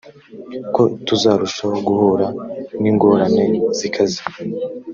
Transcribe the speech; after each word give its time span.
ko 0.73 0.83
tuzarushaho 1.05 1.77
guhura 1.87 2.27
n 2.81 2.83
ingorane 2.91 3.45
zikaze 3.77 4.19